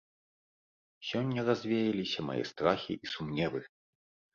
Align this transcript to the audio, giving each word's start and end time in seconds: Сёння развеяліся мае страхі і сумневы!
Сёння 1.11 1.39
развеяліся 1.51 2.19
мае 2.33 2.41
страхі 2.57 2.93
і 3.03 3.15
сумневы! 3.17 3.59